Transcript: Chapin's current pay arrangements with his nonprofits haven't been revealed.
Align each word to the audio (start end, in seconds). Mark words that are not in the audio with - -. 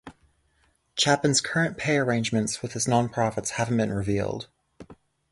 Chapin's 0.97 1.41
current 1.41 1.77
pay 1.77 1.97
arrangements 1.97 2.63
with 2.63 2.71
his 2.73 2.87
nonprofits 2.87 3.49
haven't 3.49 3.77
been 3.77 3.93
revealed. 3.93 4.47